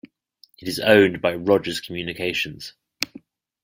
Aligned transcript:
It 0.57 0.67
is 0.67 0.79
owned 0.79 1.21
by 1.21 1.35
Rogers 1.35 1.79
Communications. 1.79 2.73